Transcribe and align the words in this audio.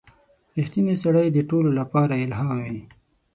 •رښتینی 0.57 0.95
سړی 1.03 1.27
د 1.31 1.37
ټولو 1.49 1.69
لپاره 1.79 2.13
الهام 2.25 2.57
وي. 2.67 2.81